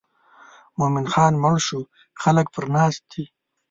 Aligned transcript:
مومن 0.77 1.05
خان 1.13 1.33
مړ 1.43 1.55
شو 1.67 1.79
خلک 2.21 2.45
پر 2.55 2.65
ناست 2.75 3.03
دي. 3.11 3.23